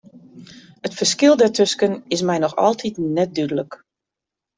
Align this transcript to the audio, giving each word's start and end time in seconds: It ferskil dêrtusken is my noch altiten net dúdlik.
It 0.85 0.95
ferskil 0.99 1.33
dêrtusken 1.41 1.93
is 2.15 2.25
my 2.29 2.37
noch 2.41 2.57
altiten 2.65 3.05
net 3.17 3.29
dúdlik. 3.35 3.71